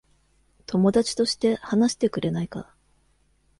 [0.65, 2.73] 友達として話してくれないか。